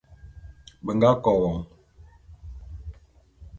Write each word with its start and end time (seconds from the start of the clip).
Be 0.83 0.91
nga 0.95 1.09
KO 1.23 1.31
won. 1.41 1.57